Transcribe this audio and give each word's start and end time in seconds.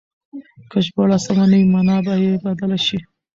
که 0.69 0.77
ژباړه 0.85 1.17
سمه 1.25 1.45
نه 1.51 1.57
وي 1.59 1.65
مانا 1.73 1.97
به 2.05 2.13
يې 2.23 2.33
بدله 2.45 2.77
شي. 2.85 2.99